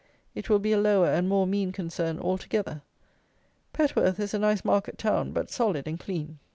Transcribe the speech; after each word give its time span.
It 0.33 0.49
will 0.49 0.57
be 0.57 0.71
a 0.71 0.79
lower 0.79 1.05
and 1.09 1.29
more 1.29 1.45
mean 1.45 1.71
concern 1.71 2.17
altogether. 2.17 2.81
Petworth 3.71 4.19
is 4.19 4.33
a 4.33 4.39
nice 4.39 4.65
market 4.65 4.97
town; 4.97 5.31
but 5.31 5.51
solid 5.51 5.87
and 5.87 5.99
clean. 5.99 6.39